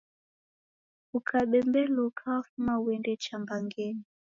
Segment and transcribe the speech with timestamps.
[1.17, 4.03] Ukabembeluka wafuma uende cha mbangenyi!